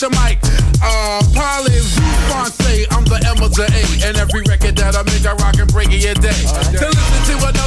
Rock 0.00 0.12
the 0.12 0.20
mic. 0.20 0.38
Uh, 0.80 1.20
vous 1.24 2.02
français? 2.30 2.86
I'm 2.92 3.04
the 3.04 3.18
M 3.26 3.42
of 3.42 3.54
the 3.54 3.64
A, 3.64 4.06
and 4.06 4.16
every 4.16 4.42
record 4.42 4.76
that 4.76 4.94
I 4.94 5.02
make, 5.02 5.26
I 5.26 5.32
rock 5.42 5.58
and 5.58 5.70
break 5.72 5.90
it 5.90 6.04
your 6.04 6.14
day. 6.14 6.30
To 6.78 7.17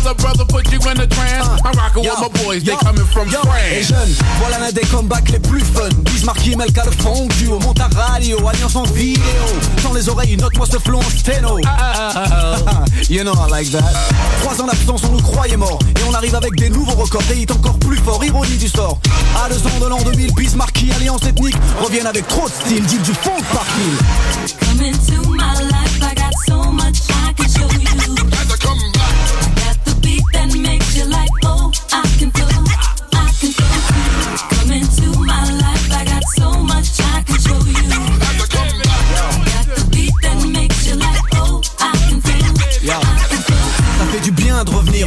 another 0.01 0.15
brother 0.15 0.45
put 0.45 0.71
you 0.71 0.79
in 0.89 0.99
a 0.99 1.07
trance, 1.07 1.47
I'm 1.63 1.73
rocking 1.73 2.03
with 2.03 2.19
my 2.19 2.43
boys. 2.43 2.63
They 2.63 2.75
coming 2.75 3.05
from 3.05 3.29
Yo, 3.29 3.39
et 3.39 3.83
France. 3.83 3.87
jeunes, 3.87 4.15
voilà 4.39 4.59
l'un 4.59 4.71
des 4.71 4.81
comebacks 4.81 5.29
les 5.29 5.39
plus 5.39 5.61
fun. 5.61 5.89
Bismarcky, 6.05 6.55
Melka, 6.55 6.85
le 6.85 6.91
fond 6.91 7.27
duo 7.37 7.59
Monte 7.59 7.79
à 7.79 7.87
radio, 7.87 8.37
alliance 8.47 8.75
en 8.75 8.83
vidéo. 8.83 9.21
Dans 9.83 9.93
les 9.93 10.09
oreilles, 10.09 10.37
note-moi 10.37 10.65
ce 10.71 10.77
flow 10.79 10.99
en 10.99 11.09
sténo 11.09 11.59
You 13.09 13.23
know 13.23 13.33
I 13.33 13.49
like 13.49 13.71
that. 13.71 13.83
Trois 14.41 14.61
ans 14.61 14.67
d'absence, 14.67 15.01
on 15.09 15.13
nous 15.13 15.21
croyait 15.21 15.57
morts. 15.57 15.79
Et 15.99 16.03
on 16.09 16.13
arrive 16.13 16.35
avec 16.35 16.55
des 16.55 16.69
nouveaux 16.69 16.93
records 16.93 17.23
Des 17.23 17.41
hits 17.41 17.51
encore 17.51 17.77
plus 17.79 17.97
forts, 17.97 18.23
ironie 18.23 18.57
du 18.57 18.67
sort. 18.67 18.99
À 19.43 19.49
deux 19.49 19.65
ans 19.67 19.79
de 19.79 19.85
l'an 19.87 20.01
2000, 20.03 20.33
Bismarcky, 20.33 20.91
alliance 20.93 21.23
ethnique 21.23 21.55
Reviennent 21.81 22.07
avec 22.07 22.27
trop 22.27 22.47
de 22.47 22.53
style, 22.53 22.85
dit 22.85 22.99
du 22.99 23.13
fond 23.13 23.37
par 23.51 23.65
mille 23.77 24.91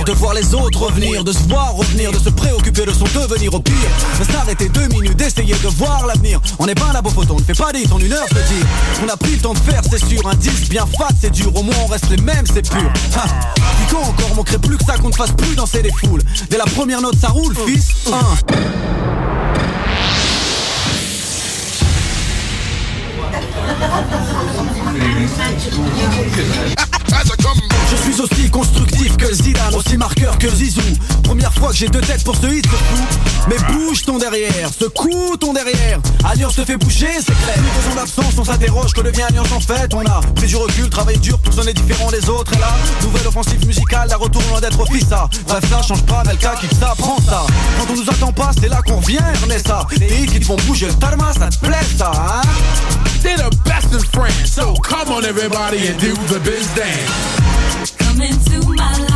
de 0.04 0.12
voir 0.12 0.34
les 0.34 0.54
autres 0.54 0.82
revenir, 0.82 1.24
de 1.24 1.32
se 1.32 1.48
voir 1.48 1.74
revenir, 1.74 2.12
de 2.12 2.18
se 2.18 2.28
préoccuper 2.28 2.84
de 2.84 2.92
son 2.92 3.04
devenir 3.04 3.54
au 3.54 3.60
pire. 3.60 3.74
De 4.18 4.24
s'arrêter 4.30 4.68
deux 4.68 4.86
minutes, 4.88 5.16
d'essayer 5.16 5.54
de 5.54 5.68
voir 5.68 6.06
l'avenir. 6.06 6.40
On 6.58 6.66
n'est 6.66 6.74
pas 6.74 6.86
un 6.90 6.92
labo 6.92 7.10
photo, 7.10 7.34
on 7.34 7.40
ne 7.40 7.44
fait 7.44 7.56
pas 7.56 7.72
des 7.72 7.90
en 7.90 7.98
une 7.98 8.12
heure, 8.12 8.26
je 8.28 8.34
veux 8.34 8.42
dire. 8.42 8.66
On 9.04 9.08
a 9.08 9.16
pris 9.16 9.32
le 9.32 9.38
temps 9.38 9.54
de 9.54 9.58
faire, 9.58 9.80
c'est 9.88 10.04
sûr. 10.04 10.26
Un 10.26 10.34
disque 10.34 10.68
bien 10.68 10.84
fat, 10.98 11.08
c'est 11.20 11.30
dur. 11.30 11.54
Au 11.56 11.62
moins 11.62 11.76
on 11.84 11.86
reste 11.86 12.10
les 12.10 12.18
mêmes, 12.18 12.44
c'est 12.52 12.68
pur. 12.68 12.92
Puis 12.92 13.86
quand 13.90 14.02
encore, 14.02 14.34
manquerait 14.34 14.58
plus 14.58 14.76
que 14.76 14.84
ça 14.84 14.98
qu'on 14.98 15.08
ne 15.08 15.14
fasse 15.14 15.32
plus 15.32 15.54
danser 15.56 15.82
les 15.82 15.92
foules. 15.92 16.22
Dès 16.50 16.58
la 16.58 16.66
première 16.66 17.00
note, 17.00 17.16
ça 17.18 17.28
roule, 17.28 17.54
fils. 17.66 17.88
Un. 18.12 18.36
Je 26.76 26.83
j'ai 31.74 31.88
deux 31.88 32.00
têtes 32.00 32.22
pour 32.24 32.36
ce 32.36 32.46
hit, 32.46 32.66
fou. 32.66 33.02
Mais 33.48 33.56
bouge 33.72 34.02
ton 34.02 34.18
derrière, 34.18 34.70
secoue 34.78 35.36
ton 35.38 35.52
derrière. 35.52 35.98
Alliance 36.24 36.54
te 36.54 36.64
fait 36.64 36.76
bouger, 36.76 37.10
c'est 37.18 37.36
clair. 37.42 37.56
Plus 37.56 37.88
de 37.88 37.92
son 37.92 37.98
absence, 38.00 38.38
on 38.38 38.44
s'interroge 38.44 38.92
que 38.92 39.00
devient 39.00 39.22
Alliance 39.22 39.52
en 39.52 39.60
fait. 39.60 39.92
On 39.92 40.06
a 40.06 40.20
pris 40.36 40.46
du 40.46 40.56
recul, 40.56 40.88
travaillé 40.88 41.18
dur 41.18 41.38
pour 41.40 41.52
sonner 41.52 41.72
différent 41.74 42.10
des 42.10 42.28
autres. 42.28 42.52
Et 42.54 42.60
là, 42.60 42.72
nouvelle 43.02 43.26
offensive 43.26 43.66
musicale, 43.66 44.08
la 44.08 44.16
retour 44.16 44.42
loin 44.50 44.60
d'être 44.60 44.86
fils 44.86 45.08
ça. 45.08 45.28
Bref, 45.48 45.64
ça 45.68 45.82
change 45.82 46.02
pas, 46.04 46.22
Melka 46.24 46.54
kick 46.60 46.70
ça, 46.78 46.94
prends 46.96 47.18
ça. 47.18 47.44
Quand 47.78 47.92
on 47.92 47.96
nous 47.96 48.08
attend 48.08 48.32
pas, 48.32 48.50
c'est 48.58 48.68
là 48.68 48.80
qu'on 48.86 48.96
revient, 48.96 49.18
ça. 49.66 49.86
Des 49.96 50.06
hits 50.06 50.26
qui 50.26 50.40
te 50.40 50.44
font 50.44 50.56
bouger 50.66 50.86
le 50.86 50.94
tarma, 50.94 51.32
ça 51.32 51.48
te 51.48 51.58
plaît 51.64 51.86
ça, 51.98 52.12
hein? 52.14 52.42
They're 53.22 53.38
the 53.38 53.54
best 53.64 53.92
in 53.92 54.00
France, 54.12 54.52
so 54.54 54.74
come 54.74 55.10
on 55.10 55.24
everybody 55.24 55.88
and 55.88 55.98
do 55.98 56.14
the 56.28 56.38
biz 56.40 56.68
dance. 56.74 57.90
Come 57.98 58.20
into 58.20 58.68
my 58.68 58.98
life, 58.98 59.13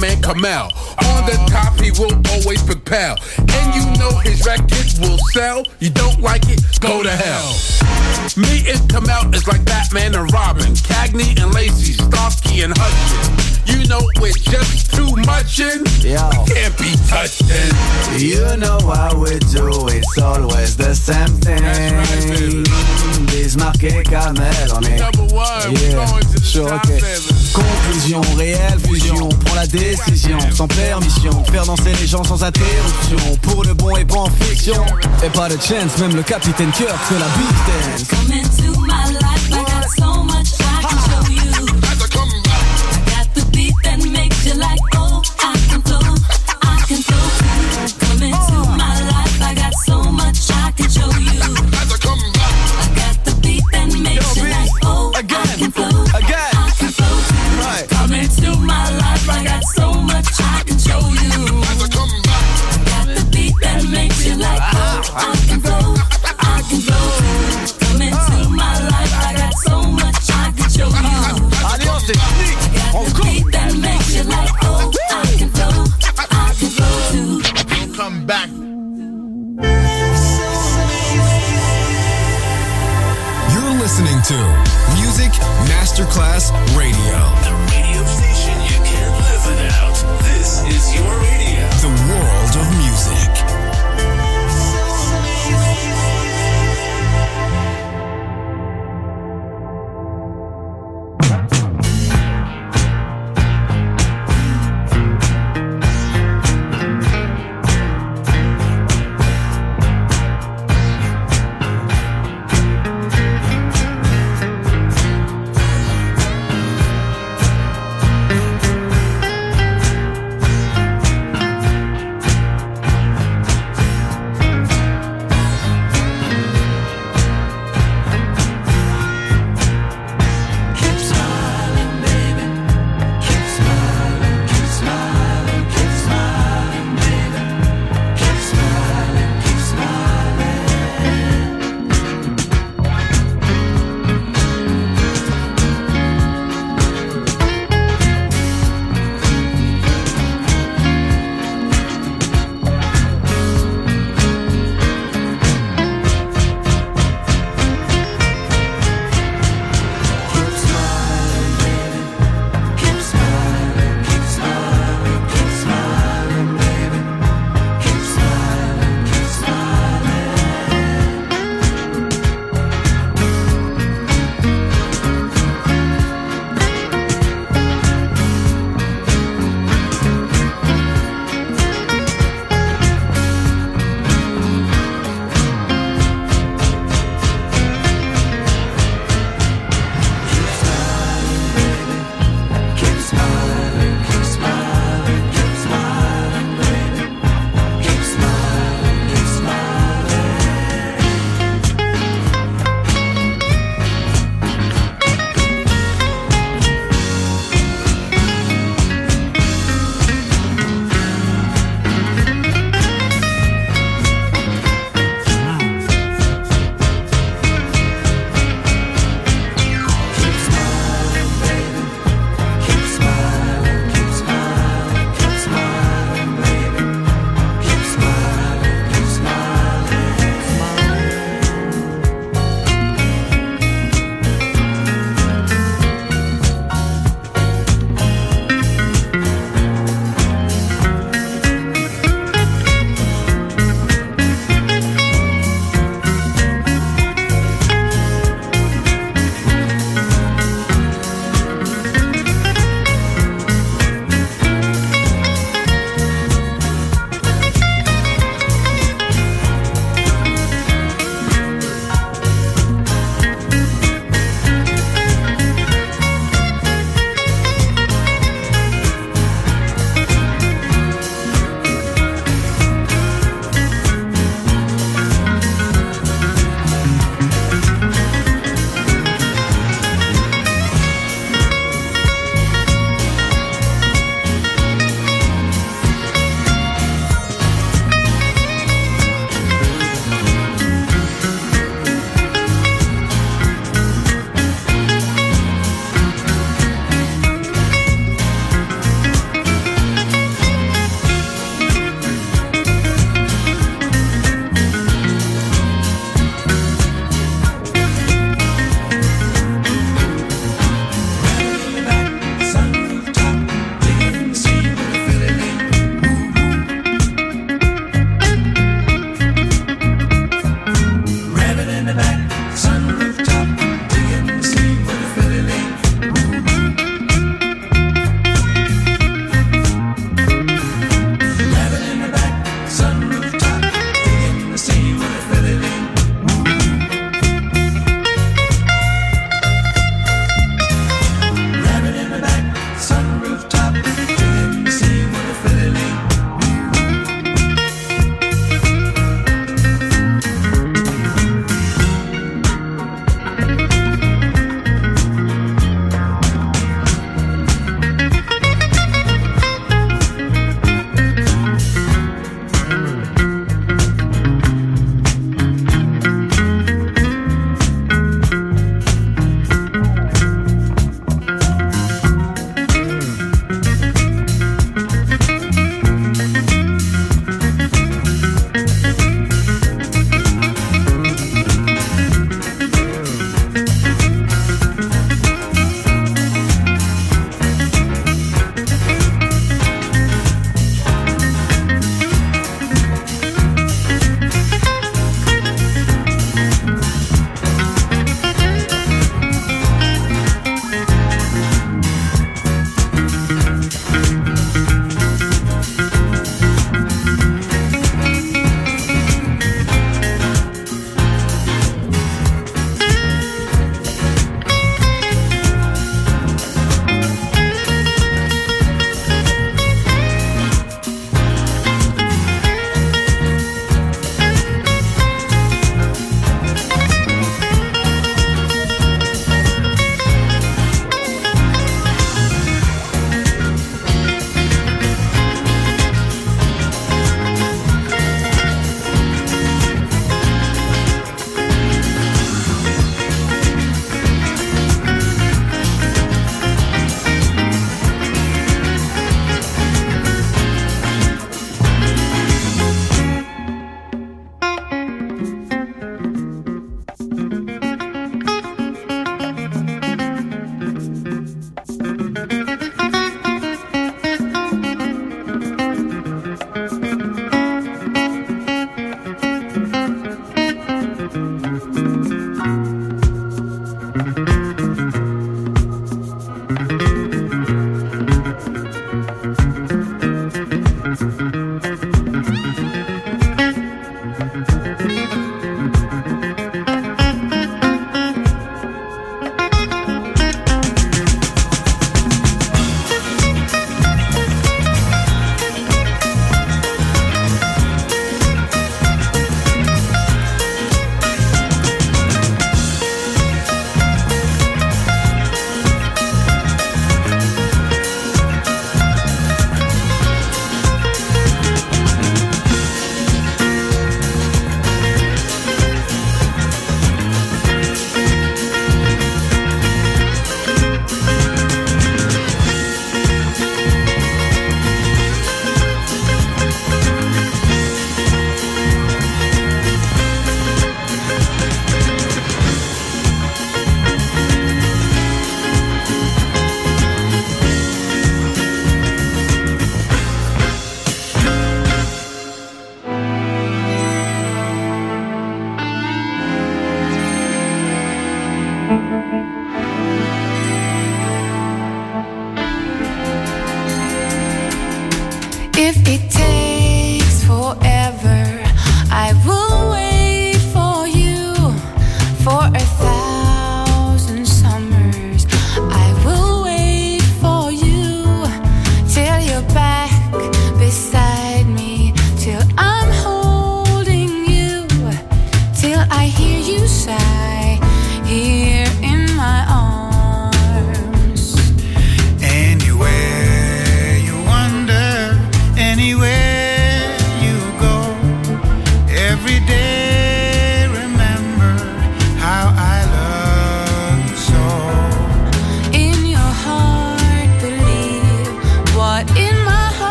man 0.00 0.20
Kamel. 0.22 0.70
On 1.04 1.26
the 1.26 1.36
top, 1.50 1.78
he 1.80 1.90
will 1.92 2.14
always 2.32 2.62
propel. 2.62 3.16
And 3.38 3.74
you 3.74 3.84
know 3.98 4.18
his 4.18 4.46
records 4.46 4.98
will 5.00 5.18
sell. 5.32 5.64
You 5.80 5.90
don't 5.90 6.20
like 6.20 6.42
it, 6.48 6.60
go 6.80 7.02
to 7.02 7.10
hell. 7.10 7.54
Me 8.36 8.64
and 8.68 8.90
Kamel 8.90 9.34
is 9.34 9.46
like 9.46 9.64
Batman 9.64 10.14
and 10.14 10.32
Robin. 10.32 10.72
Cagney 10.74 11.40
and 11.40 11.52
Lacey, 11.54 11.92
Starsky 11.92 12.62
and 12.62 12.74
Hutchins. 12.76 13.47
You 13.68 13.84
know 13.88 14.00
we're 14.20 14.32
just 14.32 14.92
too 14.94 15.14
much 15.26 15.60
in. 15.60 15.84
Yeah. 16.02 16.30
Can't 16.46 16.76
be 16.78 16.92
touched 17.08 17.42
in. 17.42 18.18
You 18.18 18.56
know 18.56 18.78
how 18.80 19.14
we 19.16 19.38
do, 19.38 19.86
it's 19.88 20.18
always 20.18 20.76
the 20.76 20.94
same 20.94 21.34
thing. 21.40 21.62
Bismarck 23.26 23.82
et 23.84 24.02
Kamel, 24.04 24.72
on 24.74 24.84
est. 24.84 24.98
Number 24.98 25.34
one, 25.34 25.74
we're 25.74 25.90
Yeah, 25.90 26.06
sure, 26.42 26.68
top 26.68 26.84
ok. 26.84 27.00
seven. 27.00 27.36
Conclusion, 27.52 28.20
réelle 28.36 28.78
fusion, 28.86 29.28
prends 29.44 29.54
la 29.54 29.66
décision, 29.66 30.38
sans 30.54 30.68
permission, 30.68 31.44
faire 31.44 31.64
danser 31.66 31.92
les 32.00 32.06
gens 32.06 32.24
sans 32.24 32.42
interruption, 32.44 33.36
pour 33.42 33.64
le 33.64 33.74
bon 33.74 33.96
et 33.96 34.04
pas 34.04 34.20
en 34.20 34.30
fiction. 34.30 34.84
Et 35.24 35.30
pas 35.30 35.48
de 35.48 35.54
chance, 35.56 35.98
même 35.98 36.14
le 36.14 36.22
capitaine 36.22 36.70
Kirk 36.72 36.96
fait 37.08 37.18
la 37.18 37.26
beat 37.36 37.58
dance. 37.66 38.08
Come 38.08 38.32
into 38.32 38.80
my 38.80 39.10
life, 39.12 39.50
I 39.52 39.64
got 39.64 39.88
so 39.96 40.22
much 40.24 40.57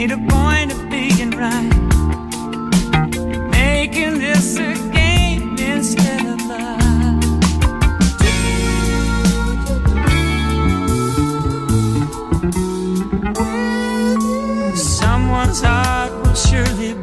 made 0.00 0.12
a 0.12 0.16
point 0.16 0.72
of 0.72 0.88
being 0.88 1.30
right, 1.32 1.68
making 3.50 4.18
this 4.18 4.56
a 4.56 4.72
game 4.92 5.58
instead 5.58 6.24
of 6.24 6.40
love. 6.46 7.24
Someone's 14.74 15.60
heart 15.60 16.12
will 16.22 16.34
surely. 16.34 16.99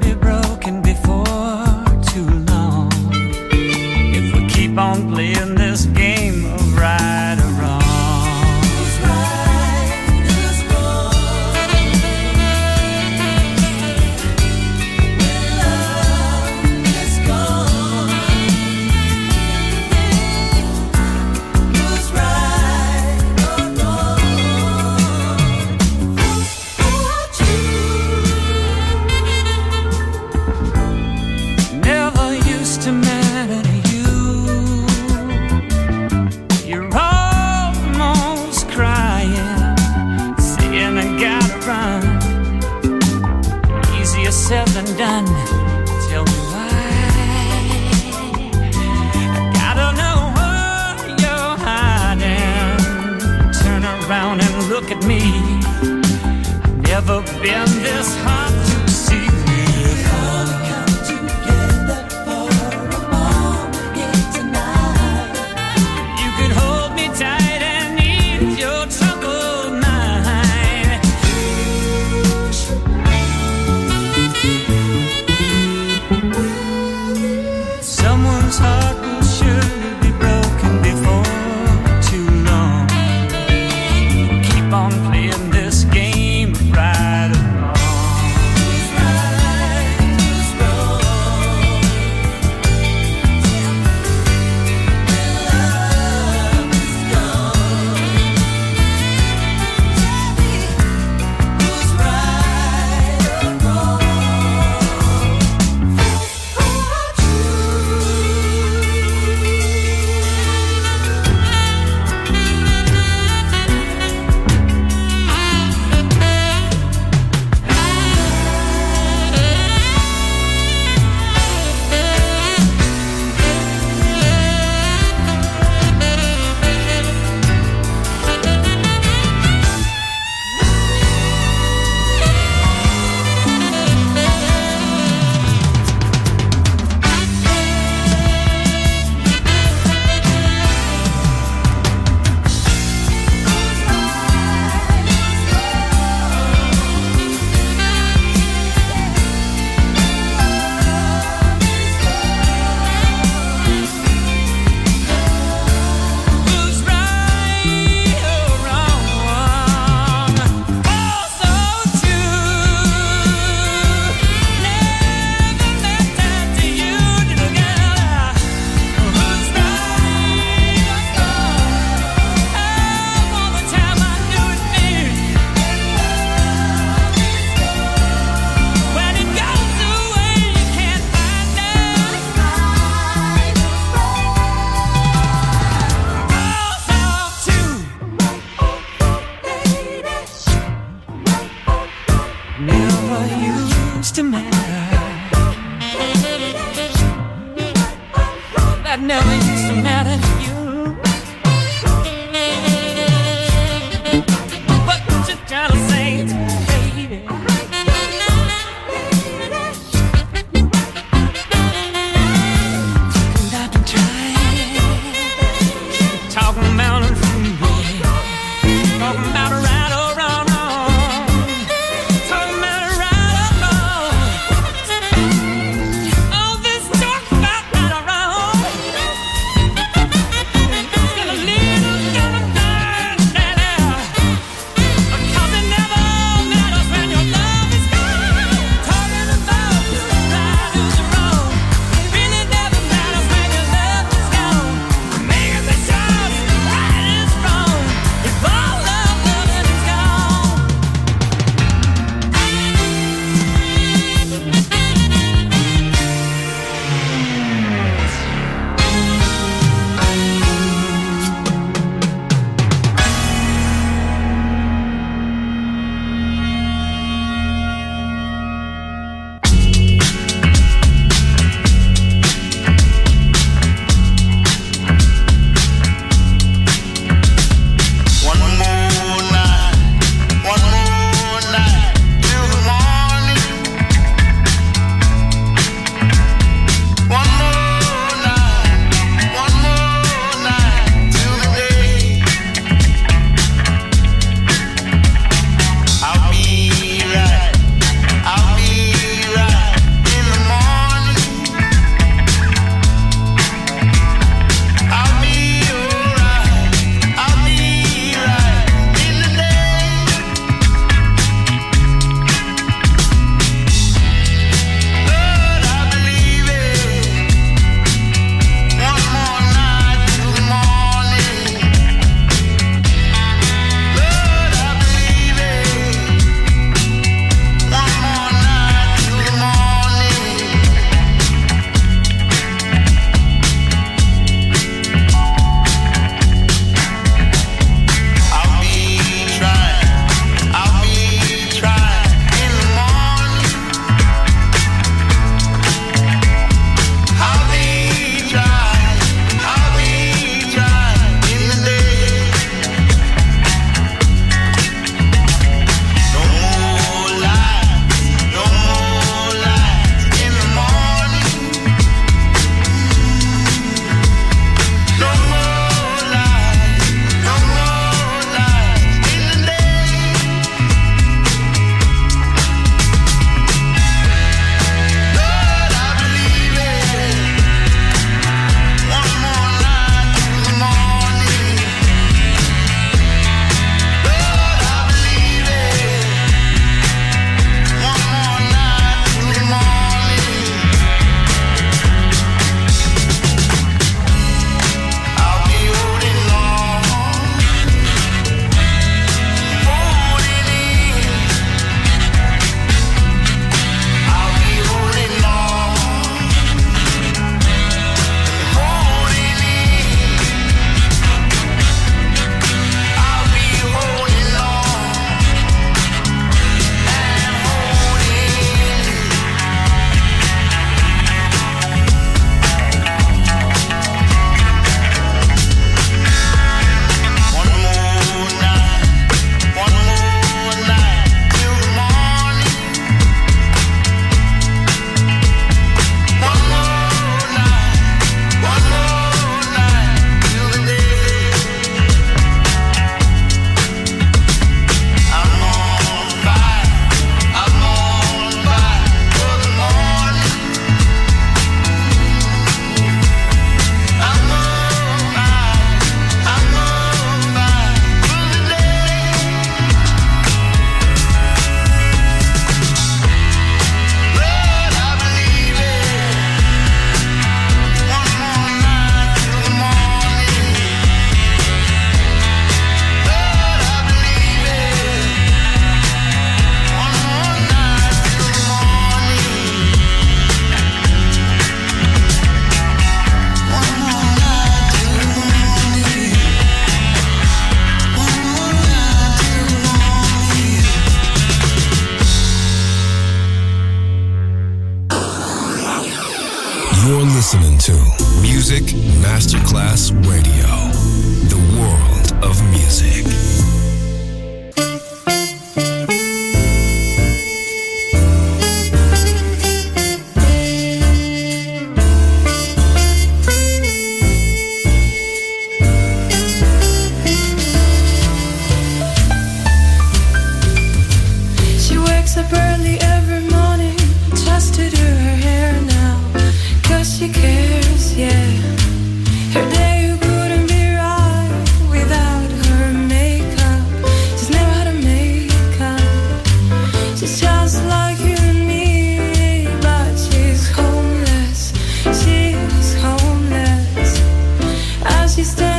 been 57.41 57.65
this 57.83 58.15
high. 58.17 58.26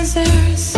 She 0.08 0.77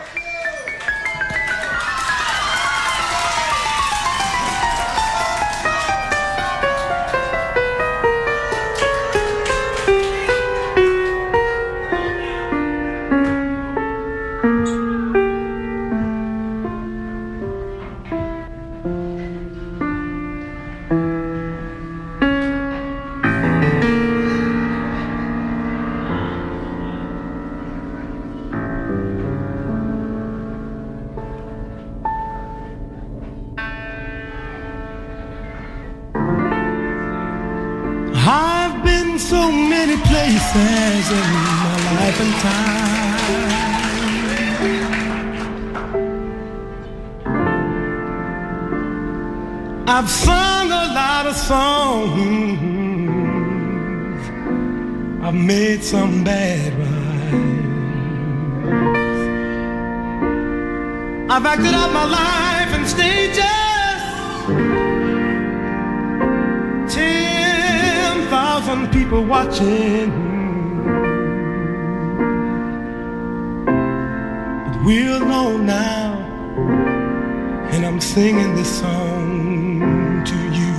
singing 78.13 78.53
this 78.55 78.79
song 78.81 80.21
to 80.25 80.35
you. 80.35 80.73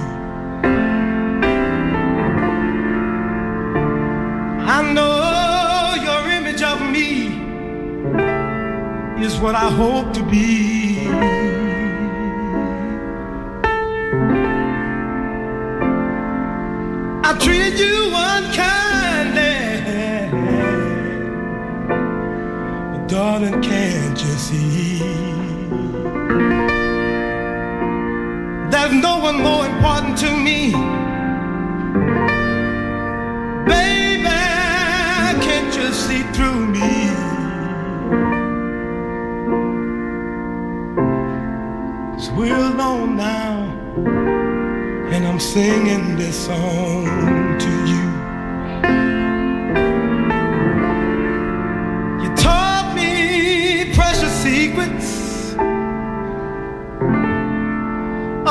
I 4.77 4.93
know 4.93 5.95
your 6.07 6.31
image 6.31 6.61
of 6.61 6.83
me 6.91 7.29
is 9.25 9.39
what 9.39 9.55
I 9.55 9.71
hope 9.71 10.13
to 10.13 10.23
be. 10.23 11.42
with 28.93 29.03
no 29.03 29.19
one 29.19 29.43
more 29.43 29.67
important 29.67 30.19
to 30.19 30.37
me. 30.37 30.73
Baby, 33.67 34.23
can't 35.45 35.75
you 35.75 35.93
see 35.93 36.23
through 36.35 36.67
me? 36.67 36.91
Cause 42.15 42.31
we're 42.33 42.55
alone 42.55 43.17
now, 43.17 43.63
and 45.13 45.27
I'm 45.27 45.41
singing 45.41 46.17
this 46.17 46.47
song. 46.47 47.42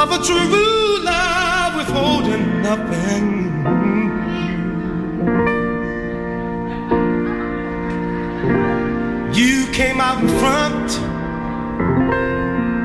of 0.02 0.12
a 0.12 0.24
true 0.26 1.04
love 1.04 1.76
withholding 1.76 2.64
nothing. 2.64 3.26
You 9.32 9.68
came 9.72 10.02
out 10.02 10.24
in 10.24 10.30
front 10.40 10.90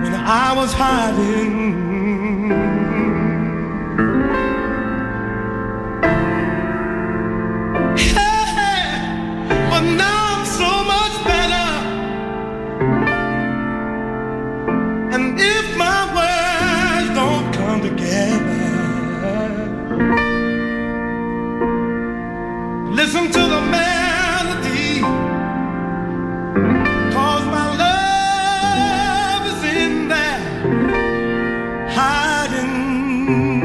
when 0.02 0.14
I 0.14 0.52
was 0.54 0.74
hiding. 0.74 1.85
-hmm. 33.26 33.55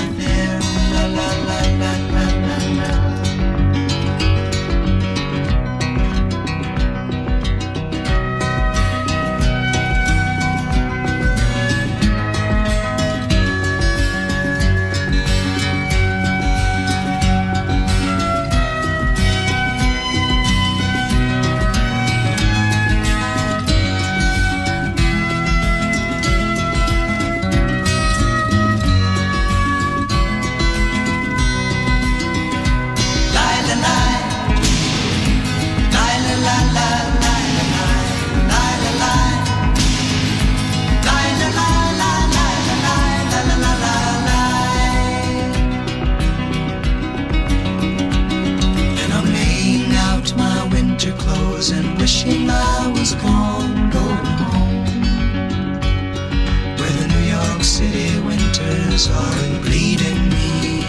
are 59.09 59.61
bleeding 59.61 60.29
me, 60.29 60.83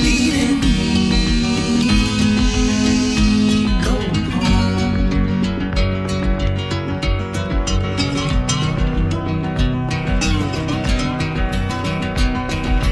bleeding 0.00 0.60
me. 0.60 0.88
Go 3.84 3.96
home. 4.34 4.98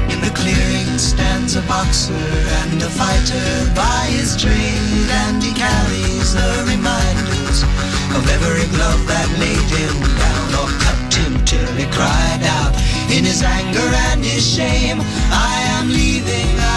In 0.09 0.19
the 0.21 0.31
clearing 0.33 0.97
stands 0.97 1.55
a 1.55 1.61
boxer 1.63 2.13
and 2.13 2.81
a 2.81 2.89
fighter 2.89 3.73
by 3.75 4.05
his 4.09 4.37
trade, 4.37 5.09
and 5.25 5.43
he 5.43 5.51
carries 5.53 6.33
the 6.33 6.63
reminders 6.69 7.63
of 8.15 8.23
every 8.29 8.67
glove 8.75 9.05
that 9.07 9.27
laid 9.37 9.69
him 9.79 9.97
down 10.23 10.55
or 10.61 10.69
cut 10.79 11.13
him 11.13 11.33
till 11.45 11.73
he 11.75 11.85
cried 11.91 12.43
out 12.43 12.86
in 13.15 13.23
his 13.23 13.41
anger 13.41 13.89
and 14.09 14.23
his 14.23 14.43
shame. 14.45 14.99
I 15.31 15.55
am 15.77 15.89
leaving. 15.89 16.59
I 16.59 16.76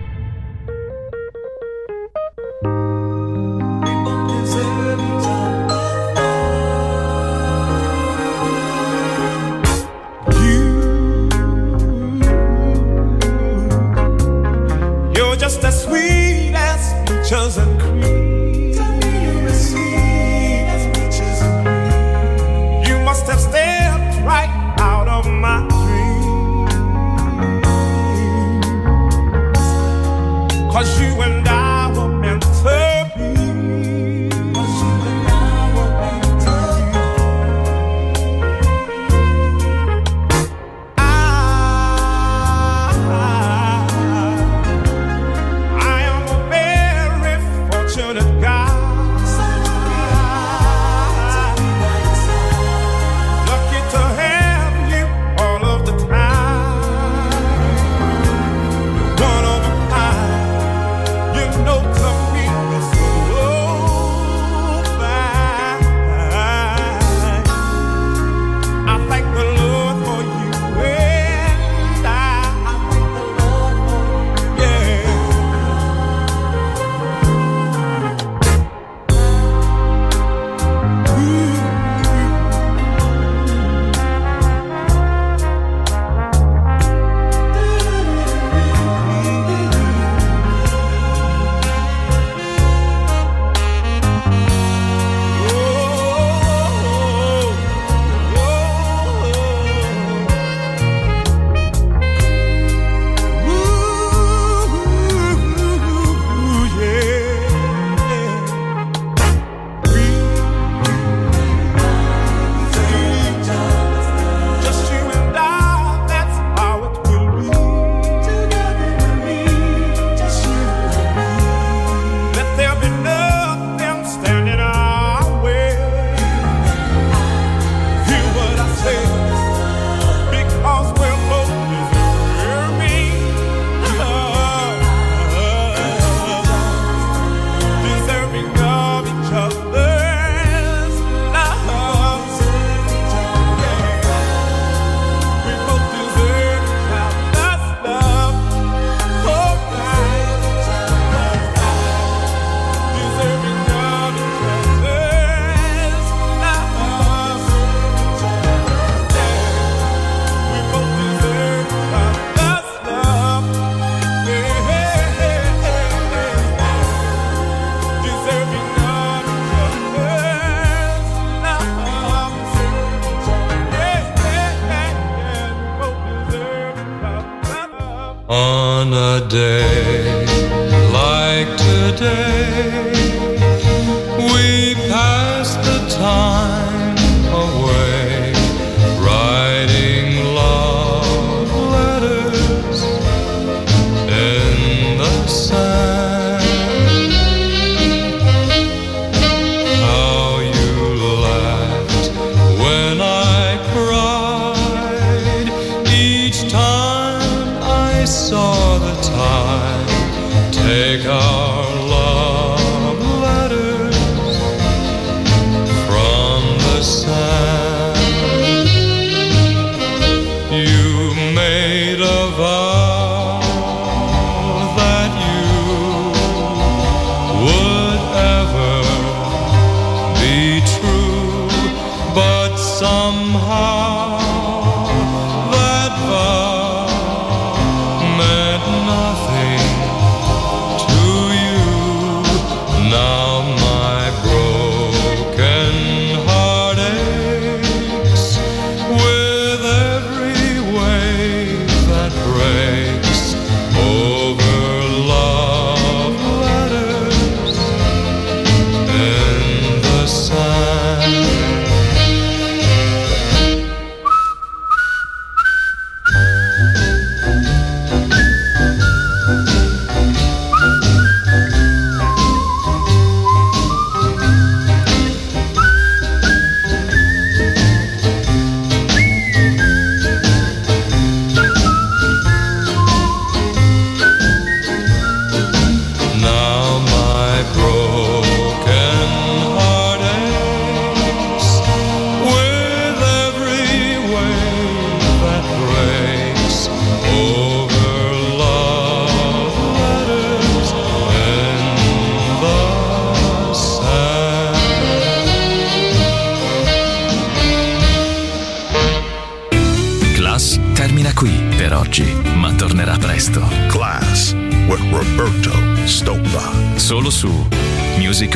the 208.79 208.95
time. 209.01 210.51
Take 210.51 211.05
our 211.05 211.80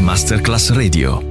Masterclass 0.05 0.69
Radio. 0.69 1.24